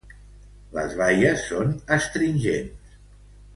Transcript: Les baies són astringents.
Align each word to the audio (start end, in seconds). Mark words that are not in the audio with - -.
Les 0.77 0.95
baies 1.01 1.45
són 1.51 1.77
astringents. 1.99 2.99